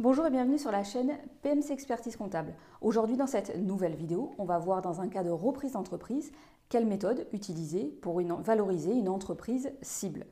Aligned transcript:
Bonjour 0.00 0.24
et 0.28 0.30
bienvenue 0.30 0.60
sur 0.60 0.70
la 0.70 0.84
chaîne 0.84 1.18
PMC 1.42 1.72
Expertise 1.72 2.14
Comptable. 2.14 2.54
Aujourd'hui 2.80 3.16
dans 3.16 3.26
cette 3.26 3.56
nouvelle 3.56 3.96
vidéo, 3.96 4.30
on 4.38 4.44
va 4.44 4.56
voir 4.56 4.80
dans 4.80 5.00
un 5.00 5.08
cas 5.08 5.24
de 5.24 5.30
reprise 5.30 5.72
d'entreprise 5.72 6.30
quelle 6.68 6.86
méthode 6.86 7.26
utiliser 7.32 7.86
pour 8.00 8.20
valoriser 8.44 8.92
une 8.92 9.08
entreprise 9.08 9.72
cible. 9.82 10.24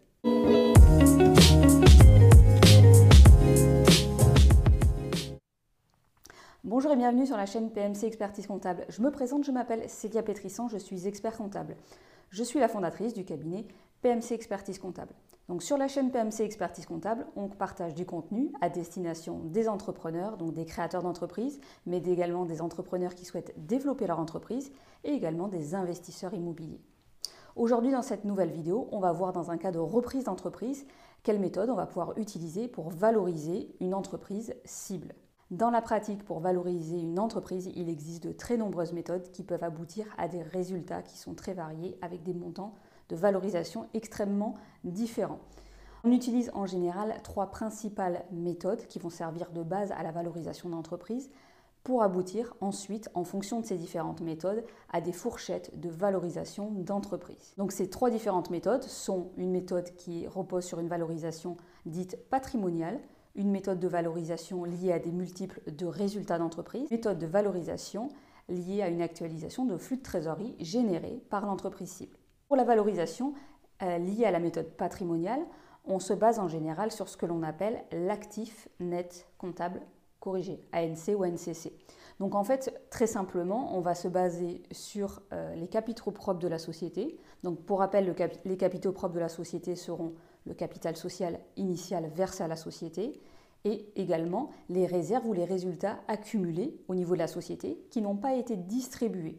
Bonjour 6.62 6.92
et 6.92 6.96
bienvenue 6.96 7.26
sur 7.26 7.36
la 7.36 7.46
chaîne 7.46 7.72
PMC 7.72 8.04
Expertise 8.04 8.46
Comptable. 8.46 8.86
Je 8.88 9.02
me 9.02 9.10
présente, 9.10 9.42
je 9.42 9.50
m'appelle 9.50 9.90
Célia 9.90 10.22
Pétrissan, 10.22 10.68
je 10.68 10.78
suis 10.78 11.08
expert 11.08 11.36
comptable. 11.36 11.74
Je 12.30 12.44
suis 12.44 12.60
la 12.60 12.68
fondatrice 12.68 13.14
du 13.14 13.24
cabinet 13.24 13.66
PMC 14.02 14.30
Expertise 14.30 14.78
Comptable. 14.78 15.14
Donc 15.48 15.62
sur 15.62 15.76
la 15.76 15.86
chaîne 15.86 16.10
PMC 16.10 16.40
Expertise 16.40 16.86
Comptable, 16.86 17.24
on 17.36 17.48
partage 17.48 17.94
du 17.94 18.04
contenu 18.04 18.52
à 18.60 18.68
destination 18.68 19.38
des 19.44 19.68
entrepreneurs, 19.68 20.36
donc 20.38 20.54
des 20.54 20.64
créateurs 20.64 21.04
d'entreprises, 21.04 21.60
mais 21.86 21.98
également 21.98 22.46
des 22.46 22.60
entrepreneurs 22.60 23.14
qui 23.14 23.24
souhaitent 23.24 23.54
développer 23.56 24.08
leur 24.08 24.18
entreprise 24.18 24.72
et 25.04 25.12
également 25.12 25.46
des 25.46 25.76
investisseurs 25.76 26.34
immobiliers. 26.34 26.80
Aujourd'hui, 27.54 27.92
dans 27.92 28.02
cette 28.02 28.24
nouvelle 28.24 28.50
vidéo, 28.50 28.88
on 28.90 28.98
va 28.98 29.12
voir 29.12 29.32
dans 29.32 29.52
un 29.52 29.56
cas 29.56 29.70
de 29.70 29.78
reprise 29.78 30.24
d'entreprise 30.24 30.84
quelle 31.22 31.38
méthode 31.38 31.70
on 31.70 31.76
va 31.76 31.86
pouvoir 31.86 32.18
utiliser 32.18 32.66
pour 32.66 32.90
valoriser 32.90 33.74
une 33.78 33.94
entreprise 33.94 34.52
cible. 34.64 35.14
Dans 35.52 35.70
la 35.70 35.80
pratique, 35.80 36.24
pour 36.24 36.40
valoriser 36.40 36.98
une 36.98 37.20
entreprise, 37.20 37.70
il 37.76 37.88
existe 37.88 38.24
de 38.24 38.32
très 38.32 38.56
nombreuses 38.56 38.92
méthodes 38.92 39.30
qui 39.30 39.44
peuvent 39.44 39.62
aboutir 39.62 40.06
à 40.18 40.26
des 40.26 40.42
résultats 40.42 41.02
qui 41.02 41.16
sont 41.16 41.34
très 41.34 41.54
variés 41.54 41.96
avec 42.02 42.24
des 42.24 42.34
montants 42.34 42.74
de 43.08 43.16
valorisation 43.16 43.88
extrêmement 43.94 44.54
différents. 44.84 45.40
On 46.04 46.12
utilise 46.12 46.50
en 46.54 46.66
général 46.66 47.14
trois 47.22 47.50
principales 47.50 48.24
méthodes 48.30 48.86
qui 48.86 48.98
vont 48.98 49.10
servir 49.10 49.50
de 49.50 49.62
base 49.62 49.92
à 49.92 50.02
la 50.02 50.12
valorisation 50.12 50.68
d'entreprise 50.68 51.30
pour 51.82 52.02
aboutir 52.02 52.54
ensuite, 52.60 53.08
en 53.14 53.22
fonction 53.22 53.60
de 53.60 53.64
ces 53.64 53.76
différentes 53.76 54.20
méthodes, 54.20 54.64
à 54.92 55.00
des 55.00 55.12
fourchettes 55.12 55.78
de 55.78 55.88
valorisation 55.88 56.72
d'entreprise. 56.72 57.54
Donc 57.58 57.70
ces 57.70 57.88
trois 57.88 58.10
différentes 58.10 58.50
méthodes 58.50 58.82
sont 58.82 59.30
une 59.36 59.52
méthode 59.52 59.94
qui 59.94 60.26
repose 60.26 60.64
sur 60.64 60.80
une 60.80 60.88
valorisation 60.88 61.56
dite 61.86 62.18
patrimoniale, 62.28 62.98
une 63.36 63.50
méthode 63.50 63.78
de 63.78 63.86
valorisation 63.86 64.64
liée 64.64 64.92
à 64.92 64.98
des 64.98 65.12
multiples 65.12 65.60
de 65.70 65.86
résultats 65.86 66.38
d'entreprise, 66.38 66.90
méthode 66.90 67.20
de 67.20 67.26
valorisation 67.26 68.08
liée 68.48 68.82
à 68.82 68.88
une 68.88 69.02
actualisation 69.02 69.64
de 69.64 69.76
flux 69.76 69.98
de 69.98 70.02
trésorerie 70.02 70.56
générés 70.58 71.22
par 71.30 71.46
l'entreprise 71.46 71.90
cible. 71.90 72.16
Pour 72.48 72.56
la 72.56 72.64
valorisation 72.64 73.34
euh, 73.82 73.98
liée 73.98 74.24
à 74.24 74.30
la 74.30 74.38
méthode 74.38 74.68
patrimoniale, 74.68 75.44
on 75.84 75.98
se 75.98 76.12
base 76.12 76.38
en 76.38 76.46
général 76.46 76.92
sur 76.92 77.08
ce 77.08 77.16
que 77.16 77.26
l'on 77.26 77.42
appelle 77.42 77.82
l'actif 77.90 78.68
net 78.78 79.26
comptable 79.36 79.80
corrigé, 80.20 80.60
ANC 80.72 81.08
ou 81.16 81.24
NCC. 81.24 81.72
Donc 82.20 82.36
en 82.36 82.44
fait, 82.44 82.72
très 82.90 83.08
simplement, 83.08 83.76
on 83.76 83.80
va 83.80 83.96
se 83.96 84.06
baser 84.06 84.62
sur 84.70 85.22
euh, 85.32 85.56
les 85.56 85.66
capitaux 85.66 86.12
propres 86.12 86.40
de 86.40 86.48
la 86.48 86.58
société. 86.58 87.18
Donc 87.42 87.60
pour 87.62 87.80
rappel, 87.80 88.14
les 88.44 88.56
capitaux 88.56 88.92
propres 88.92 89.14
de 89.14 89.20
la 89.20 89.28
société 89.28 89.74
seront 89.74 90.14
le 90.46 90.54
capital 90.54 90.96
social 90.96 91.40
initial 91.56 92.08
versé 92.14 92.44
à 92.44 92.48
la 92.48 92.56
société 92.56 93.20
et 93.64 93.90
également 93.96 94.50
les 94.68 94.86
réserves 94.86 95.26
ou 95.26 95.32
les 95.32 95.44
résultats 95.44 95.98
accumulés 96.06 96.76
au 96.86 96.94
niveau 96.94 97.14
de 97.14 97.18
la 97.18 97.26
société 97.26 97.84
qui 97.90 98.00
n'ont 98.00 98.16
pas 98.16 98.34
été 98.34 98.56
distribués. 98.56 99.38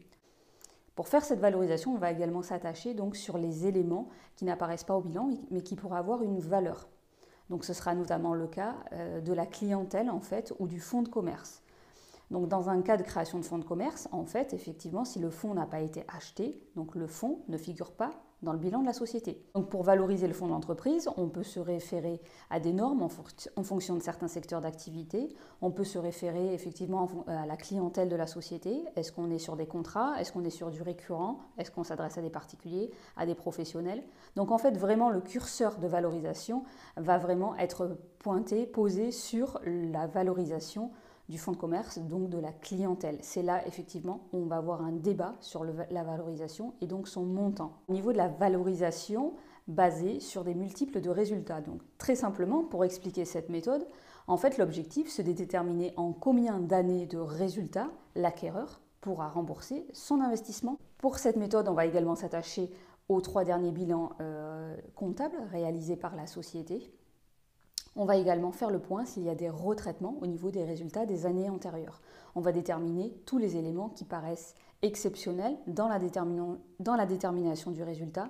Pour 0.98 1.09
faire 1.09 1.23
cette 1.23 1.40
valorisation, 1.40 1.94
on 1.94 2.00
va 2.00 2.12
également 2.12 2.42
s'attacher 2.42 2.95
donc 2.95 3.16
sur 3.16 3.38
les 3.38 3.67
éléments 3.67 4.09
qui 4.36 4.45
n'apparaissent 4.45 4.84
pas 4.84 4.95
au 4.95 5.02
bilan 5.02 5.30
mais 5.52 5.62
qui 5.62 5.76
pourraient 5.76 6.00
avoir 6.00 6.23
une 6.23 6.40
valeur. 6.40 6.90
Donc 7.52 7.66
ce 7.66 7.73
sera 7.73 7.94
notamment 7.94 8.34
le 8.34 8.48
cas 8.48 8.73
euh, 8.94 9.22
de 9.22 9.31
la 9.31 9.45
clientèle 9.45 10.09
en 10.09 10.22
fait 10.22 10.56
ou 10.58 10.68
du 10.68 10.80
fonds 10.80 11.03
de 11.03 11.08
commerce. 11.08 11.62
Donc 12.31 12.47
dans 12.47 12.70
un 12.70 12.81
cas 12.81 12.97
de 12.97 13.03
création 13.03 13.39
de 13.39 13.45
fonds 13.45 13.58
de 13.58 13.64
commerce, 13.64 14.08
en 14.11 14.25
fait, 14.25 14.53
effectivement, 14.53 15.06
si 15.06 15.20
le 15.20 15.30
fonds 15.30 15.53
n'a 15.53 15.66
pas 15.66 15.80
été 15.80 16.03
acheté, 16.08 16.61
donc 16.75 16.95
le 16.95 17.08
fonds 17.08 17.39
ne 17.47 17.58
figure 17.58 17.92
pas 17.92 18.12
dans 18.44 18.53
le 18.53 18.59
bilan 18.59 18.81
de 18.81 18.85
la 18.85 18.94
société. 18.94 19.44
Donc 19.56 19.69
pour 19.69 19.84
valoriser 19.84 20.28
le 20.28 20.34
fonds 20.34 20.46
de 20.46 20.52
l'entreprise, 20.52 21.09
on 21.18 21.28
peut 21.28 21.44
se 21.44 21.59
référer 21.59 22.22
à 22.50 22.59
des 22.59 22.72
normes 22.72 23.02
en, 23.02 23.09
fonction 23.63 23.96
de 23.96 24.02
certains 24.02 24.28
secteurs 24.28 24.62
d'activité. 24.62 25.35
On 25.62 25.72
peut 25.72 25.84
se 25.84 25.97
référer 25.97 26.53
effectivement 26.53 27.09
à 27.25 27.46
la 27.46 27.57
clientèle 27.57 28.09
de 28.09 28.16
la 28.16 28.28
société. 28.28 28.84
Est-ce 28.96 29.12
qu'on 29.12 29.31
est 29.31 29.40
sur 29.40 29.56
des 29.56 29.66
contrats? 29.66 30.19
Est-ce 30.19 30.31
qu'on 30.31 30.44
est 30.44 30.52
sur 30.52 30.69
du 30.69 30.81
récurrent? 30.81 31.40
Est-ce 31.57 31.72
qu'on 31.72 31.84
s'adresse 31.84 32.18
à 32.18 32.22
des 32.22 32.29
particuliers, 32.29 32.91
à 33.16 33.25
des 33.25 33.35
professionnels? 33.35 34.03
Donc 34.35 34.52
en 34.52 34.59
fait, 34.59 34.78
vraiment, 34.78 35.09
le 35.09 35.22
curseur 35.22 35.79
de 35.79 35.88
valorisation 35.88 36.63
va 36.96 37.18
vraiment 37.18 37.56
être 37.56 37.97
pointé, 38.19 38.68
posé 38.68 39.12
sur 39.12 39.59
la 39.66 40.06
valorisation 40.06 40.91
du 41.30 41.38
fonds 41.38 41.52
de 41.52 41.58
commerce, 41.58 42.00
donc 42.00 42.30
de 42.30 42.38
la 42.38 42.52
clientèle. 42.52 43.18
C'est 43.22 43.44
là, 43.44 43.66
effectivement, 43.68 44.28
où 44.32 44.38
on 44.38 44.46
va 44.46 44.58
avoir 44.58 44.82
un 44.82 44.94
débat 44.94 45.36
sur 45.42 45.64
la 45.66 46.04
valorisation 46.04 46.74
et 46.82 46.88
donc 46.88 47.08
son 47.08 47.26
montant. 47.26 47.74
Au 47.88 47.94
niveau 47.94 48.12
de 48.12 48.18
la 48.18 48.28
valorisation, 48.28 49.34
basée 49.68 50.20
sur 50.20 50.44
des 50.44 50.56
multiples 50.56 51.02
de 51.02 51.10
résultats. 51.10 51.62
Donc, 51.62 51.82
très 51.98 52.16
simplement, 52.16 52.64
pour 52.64 52.86
expliquer 52.86 53.26
cette 53.26 53.50
méthode, 53.50 53.86
en 54.28 54.38
fait, 54.38 54.58
l'objectif, 54.58 55.10
c'est 55.10 55.24
de 55.24 55.32
déterminer 55.32 55.94
en 55.98 56.14
combien 56.14 56.60
d'années 56.60 57.06
de 57.06 57.18
résultats 57.18 57.90
l'acquéreur 58.16 58.82
pourra 59.02 59.30
rembourser 59.30 59.86
son 59.94 60.22
investissement. 60.22 60.78
Pour 60.98 61.18
cette 61.18 61.38
méthode, 61.38 61.68
on 61.68 61.74
va 61.74 61.86
également 61.86 62.16
s'attacher 62.16 62.72
aux 63.09 63.22
trois 63.22 63.46
derniers 63.46 63.72
bilans 63.72 64.12
euh, 64.20 64.76
comptables 64.96 65.38
réalisés 65.52 65.96
par 65.96 66.16
la 66.16 66.28
société 66.28 66.92
on 67.97 68.06
va 68.06 68.16
également 68.16 68.52
faire 68.52 68.69
le 68.69 68.80
point 68.80 69.06
s'il 69.06 69.24
y 69.24 69.30
a 69.30 69.35
des 69.35 69.50
retraitements 69.50 70.16
au 70.22 70.28
niveau 70.28 70.52
des 70.52 70.63
résultats 70.63 71.06
des 71.06 71.25
années 71.25 71.50
antérieures. 71.50 72.02
On 72.35 72.41
va 72.41 72.52
déterminer 72.52 73.12
tous 73.25 73.40
les 73.40 73.58
éléments 73.58 73.90
qui 73.90 74.06
paraissent 74.06 74.53
exceptionnels 74.84 75.58
dans 75.66 75.88
la, 75.88 77.06
détermination 77.06 77.72
du 77.72 77.81
résultat 77.81 78.30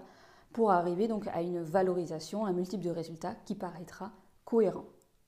pour 0.54 0.72
arriver 0.72 1.10
donc 1.10 1.28
à 1.28 1.42
une 1.42 1.62
valorisation, 1.62 2.46
un 2.46 2.54
multiple 2.54 2.86
de 2.86 2.90
résultats 2.90 3.36
qui 3.46 3.56
paraîtra 3.56 4.12
cohérent. 4.46 4.86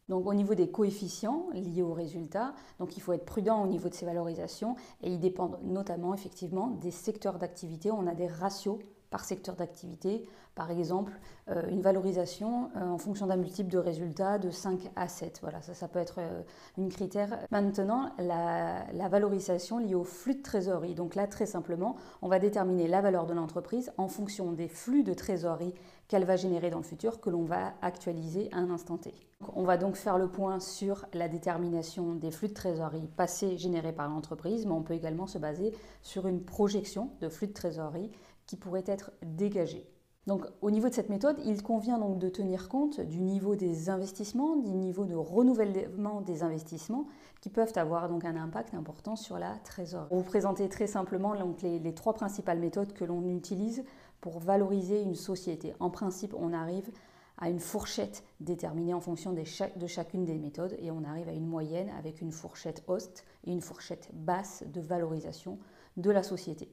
Donc 0.07 0.25
au 0.25 0.33
niveau 0.33 0.55
des 0.55 0.71
coefficients 0.71 1.47
liés 1.53 1.83
aux 1.83 1.93
résultats, 1.93 2.53
il 2.79 3.01
faut 3.01 3.13
être 3.13 3.25
prudent 3.25 3.61
au 3.61 3.67
niveau 3.67 3.89
de 3.89 3.93
ces 3.93 4.05
valorisations 4.05 4.75
et 5.03 5.11
ils 5.11 5.19
dépendent 5.19 5.59
notamment 5.63 6.13
effectivement 6.13 6.67
des 6.67 6.91
secteurs 6.91 7.37
d'activité. 7.37 7.91
On 7.91 8.07
a 8.07 8.15
des 8.15 8.27
ratios 8.27 8.79
par 9.09 9.23
secteur 9.23 9.55
d'activité. 9.55 10.27
Par 10.55 10.71
exemple, 10.71 11.13
euh, 11.49 11.63
une 11.69 11.81
valorisation 11.81 12.69
euh, 12.75 12.89
en 12.89 12.97
fonction 12.97 13.27
d'un 13.27 13.37
multiple 13.37 13.71
de 13.71 13.77
résultats 13.77 14.37
de 14.37 14.49
5 14.49 14.91
à 14.95 15.07
7. 15.07 15.39
Voilà, 15.41 15.61
ça, 15.61 15.87
peut 15.87 15.99
être 15.99 16.15
euh, 16.19 16.41
une 16.77 16.89
critère. 16.89 17.39
Maintenant, 17.49 18.11
la, 18.17 18.85
la, 18.91 19.07
valorisation 19.07 19.77
liée 19.77 19.95
au 19.95 20.03
flux 20.03 20.35
de 20.35 20.41
trésorerie. 20.41 20.95
Donc 20.95 21.15
là, 21.15 21.27
très 21.27 21.45
simplement, 21.45 21.95
on 22.21 22.27
va 22.27 22.39
déterminer 22.39 22.87
la 22.87 23.01
valeur 23.01 23.25
de 23.25 23.33
l'entreprise 23.33 23.91
en 23.97 24.07
fonction 24.07 24.51
des 24.51 24.67
flux 24.67 25.03
de 25.03 25.13
trésorerie 25.13 25.73
qu'elle 26.09 26.25
va 26.25 26.35
générer 26.35 26.69
dans 26.69 26.79
le 26.79 26.83
futur, 26.83 27.21
que 27.21 27.29
l'on 27.29 27.45
va 27.45 27.73
actualiser 27.81 28.49
à 28.51 28.57
un 28.57 28.71
instant 28.71 28.97
T. 28.97 29.13
On 29.55 29.63
va 29.63 29.77
donc 29.77 29.95
faire 29.95 30.17
le 30.17 30.27
point 30.27 30.59
sur 30.59 31.05
la 31.13 31.29
détermination 31.29 32.15
des 32.15 32.31
flux 32.31 32.49
de 32.49 32.53
trésorerie 32.53 33.07
passés 33.15 33.57
générés 33.57 33.93
par 33.93 34.09
l'entreprise, 34.09 34.65
mais 34.65 34.73
on 34.73 34.81
peut 34.81 34.95
également 34.95 35.27
se 35.27 35.37
baser 35.37 35.73
sur 36.01 36.27
une 36.27 36.43
projection 36.43 37.11
de 37.21 37.29
flux 37.29 37.47
de 37.47 37.53
trésorerie 37.53 38.11
qui 38.49 38.57
pourraient 38.57 38.83
être 38.87 39.11
dégagés. 39.21 39.87
Donc 40.25 40.43
au 40.61 40.71
niveau 40.71 40.89
de 40.89 40.93
cette 40.95 41.09
méthode, 41.09 41.37
il 41.45 41.61
convient 41.61 41.99
donc 41.99 42.17
de 42.17 42.29
tenir 42.29 42.67
compte 42.67 42.99
du 42.99 43.21
niveau 43.21 43.55
des 43.55 43.91
investissements, 43.91 44.55
du 44.55 44.71
niveau 44.71 45.05
de 45.05 45.13
renouvellement 45.13 46.21
des 46.21 46.41
investissements 46.41 47.05
qui 47.41 47.51
peuvent 47.51 47.73
avoir 47.75 48.09
donc 48.09 48.25
un 48.25 48.35
impact 48.35 48.73
important 48.73 49.15
sur 49.15 49.37
la 49.37 49.53
trésorerie. 49.63 50.07
Vous 50.09 50.23
présenter 50.23 50.67
très 50.67 50.87
simplement 50.87 51.33
les, 51.61 51.93
trois 51.93 52.13
principales 52.13 52.57
méthodes 52.57 52.91
que 52.91 53.05
l'on 53.05 53.23
utilise 53.23 53.83
pour 54.19 54.39
valoriser 54.39 54.99
une 54.99 55.15
société. 55.15 55.75
En 55.79 55.91
principe, 55.91 56.33
on 56.33 56.51
arrive 56.51 56.89
à 57.37 57.51
une 57.51 57.59
fourchette 57.59 58.23
déterminée 58.39 58.95
en 58.95 58.99
fonction 58.99 59.31
de 59.31 59.87
chacune 59.87 60.25
des 60.25 60.39
méthodes 60.39 60.75
et 60.79 60.89
on 60.89 61.03
arrive 61.03 61.29
à 61.29 61.33
une 61.33 61.47
moyenne 61.47 61.91
avec 61.99 62.19
une 62.19 62.31
fourchette 62.31 62.83
haute 62.87 63.25
et 63.45 63.51
une 63.51 63.61
fourchette 63.61 64.09
basse 64.13 64.63
de 64.73 64.81
valorisation 64.81 65.59
de 65.97 66.09
la 66.09 66.23
société. 66.23 66.71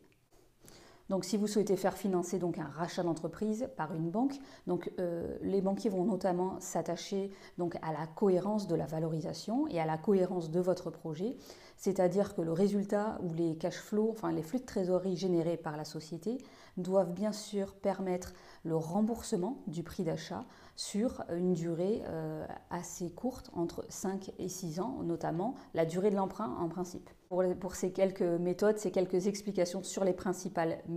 Donc 1.09 1.25
si 1.25 1.37
vous 1.37 1.47
souhaitez 1.47 1.77
faire 1.77 1.97
financer 1.97 2.39
donc 2.39 2.59
un 2.59 2.69
rachat 2.69 3.03
d'entreprise 3.03 3.69
par 3.77 3.95
une 3.95 4.11
banque, 4.11 4.39
donc 4.67 4.91
euh, 4.99 5.37
les 5.41 5.61
banquiers 5.61 5.91
vont 5.91 6.05
notamment 6.05 6.59
s'attacher 6.61 7.31
donc 7.59 7.77
à 7.83 7.93
la 7.93 8.07
cohérence 8.07 8.67
de 8.67 8.75
la 8.75 8.87
valorisation 8.87 9.69
et 9.69 9.79
à 9.79 9.87
la 9.87 9.99
cohérence 9.99 10.51
de 10.51 10.59
votre 10.59 10.91
projet, 10.91 11.37
c'est-à-dire 11.77 12.35
que 12.35 12.43
le 12.43 12.53
résultat 12.53 13.19
ou 13.23 13.33
les 13.35 13.57
cash 13.57 13.77
flows, 13.77 14.11
enfin 14.11 14.33
les 14.33 14.43
flux 14.43 14.59
de 14.59 14.65
trésorerie 14.65 15.17
générés 15.17 15.57
par 15.57 15.77
la 15.77 15.85
société 15.85 16.39
doivent 16.77 17.13
bien 17.13 17.33
sûr 17.33 17.75
permettre 17.75 18.33
le 18.65 18.77
remboursement 18.77 19.63
du 19.67 19.83
prix 19.83 20.05
d'achat 20.05 20.45
sur 20.75 21.25
une 21.31 21.55
durée 21.55 22.03
euh, 22.07 22.47
assez 22.71 23.11
courte, 23.11 23.51
entre 23.55 23.85
5 23.89 24.33
et 24.39 24.49
6 24.49 24.81
ans, 24.81 24.99
notamment 25.03 25.55
la 25.73 25.87
durée 25.87 26.11
de 26.11 26.17
l'emprunt 26.17 26.55
en 26.59 26.69
principe. 26.69 27.09
Pour, 27.29 27.75
ces 27.75 27.93
quelques 27.93 28.23
méthodes, 28.23 28.79
ces 28.79 28.93
quelques 28.93 29.27
explications 29.27 29.83
sur 29.83 30.05
les 30.05 30.13
principales 30.13 30.79
méthodes, 30.87 30.96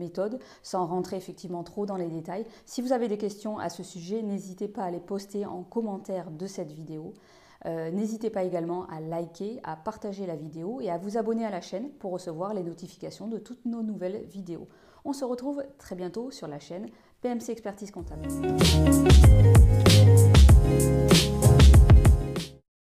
sans 0.64 0.86
rentrer 0.86 1.18
effectivement 1.18 1.64
trop 1.64 1.86
dans 1.86 1.98
les 1.98 2.08
détails. 2.08 2.46
Si 2.66 2.82
vous 2.82 2.94
avez 2.94 3.08
des 3.08 3.18
questions 3.18 3.60
à 3.60 3.70
ce 3.70 3.84
sujet, 3.84 4.22
n'hésitez 4.22 4.68
pas 4.68 4.84
à 4.84 4.92
les 4.92 5.00
poster 5.00 5.46
en 5.46 5.64
commentaire 5.64 6.32
de 6.32 6.48
cette 6.48 6.72
vidéo. 6.72 7.14
Euh, 7.66 7.92
n'hésitez 7.92 8.30
pas 8.30 8.44
également 8.44 8.88
à 8.88 9.02
liker, 9.02 9.60
à 9.64 9.76
partager 9.76 10.26
la 10.26 10.36
vidéo 10.36 10.80
et 10.82 10.90
à 10.90 10.98
vous 10.98 11.18
abonner 11.18 11.46
à 11.46 11.50
la 11.50 11.62
chaîne 11.62 11.90
pour 12.00 12.12
recevoir 12.12 12.54
les 12.54 12.64
notifications 12.64 13.28
de 13.28 13.38
toutes 13.38 13.66
nos 13.66 13.84
nouvelles 13.84 14.24
vidéos. 14.28 14.68
On 15.04 15.14
se 15.14 15.26
retrouve 15.26 15.64
très 15.78 15.96
bientôt 15.96 16.32
sur 16.32 16.48
la 16.48 16.60
chaîne 16.60 16.88
PMC 17.22 17.50
Expertise 17.50 17.92
Comptable. 17.92 18.28